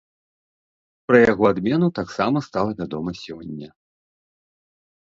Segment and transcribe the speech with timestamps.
[1.09, 3.69] Пра яго адмену таксама стала вядома сёння.